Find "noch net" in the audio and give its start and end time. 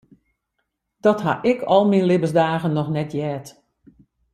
2.73-3.11